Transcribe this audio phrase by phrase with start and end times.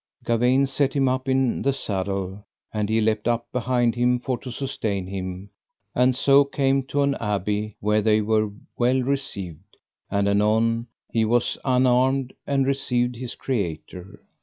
[0.23, 4.51] Gawaine set him up in the saddle, and he leapt up behind him for to
[4.51, 5.51] sustain him,
[5.93, 9.77] and so came to an abbey where they were well received;
[10.09, 14.23] and anon he was unarmed, and received his Creator.